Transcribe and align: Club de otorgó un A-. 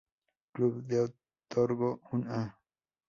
Club 0.55 0.81
de 0.87 1.13
otorgó 1.51 2.01
un 2.11 2.27
A-. 2.27 2.57